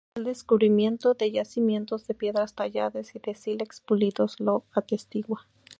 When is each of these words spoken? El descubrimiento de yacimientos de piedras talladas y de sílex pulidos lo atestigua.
El 0.15 0.23
descubrimiento 0.23 1.13
de 1.13 1.29
yacimientos 1.31 2.07
de 2.07 2.15
piedras 2.15 2.55
talladas 2.55 3.13
y 3.15 3.19
de 3.19 3.35
sílex 3.35 3.81
pulidos 3.81 4.39
lo 4.39 4.63
atestigua. 4.71 5.45